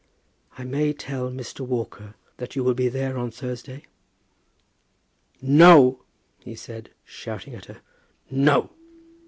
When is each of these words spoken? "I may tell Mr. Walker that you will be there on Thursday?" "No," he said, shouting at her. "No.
"I 0.57 0.63
may 0.63 0.93
tell 0.93 1.29
Mr. 1.29 1.59
Walker 1.59 2.15
that 2.37 2.55
you 2.55 2.63
will 2.63 2.73
be 2.73 2.87
there 2.89 3.19
on 3.19 3.29
Thursday?" 3.29 3.83
"No," 5.43 5.99
he 6.39 6.55
said, 6.55 6.89
shouting 7.05 7.53
at 7.53 7.65
her. 7.65 7.81
"No. 8.31 8.71